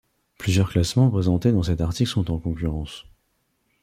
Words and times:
Plusieurs 0.39 0.71
classements 0.71 1.11
présentés 1.11 1.51
dans 1.51 1.61
cet 1.61 1.79
article 1.79 2.09
sont 2.09 2.31
en 2.31 2.39
concurrence. 2.39 3.05